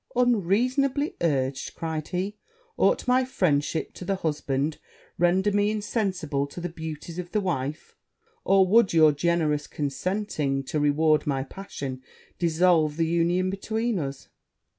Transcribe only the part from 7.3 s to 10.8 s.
the wife? or would your generous consenting to